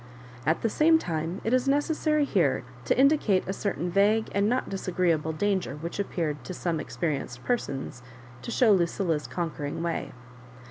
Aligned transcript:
At 0.47 0.63
the 0.63 0.67
same 0.71 0.97
time 0.97 1.41
it 1.43 1.53
is 1.53 1.67
necessary 1.67 2.25
here 2.25 2.63
to 2.85 2.97
indi 2.97 3.17
cate 3.17 3.43
a 3.45 3.53
certain 3.53 3.91
vague 3.91 4.29
and 4.33 4.49
not 4.49 4.67
disagreeable 4.67 5.31
danger 5.31 5.75
which 5.75 5.99
appeared 5.99 6.43
to 6.45 6.55
some 6.55 6.79
experienced 6.79 7.43
persons 7.43 8.01
to 8.41 8.49
shadow 8.49 8.71
Lucilla's 8.73 9.27
conquering 9.27 9.83
way. 9.83 10.11